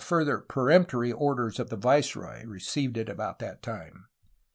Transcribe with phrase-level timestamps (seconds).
[0.01, 4.07] further peremptory orders of the viceroy, received at about that time.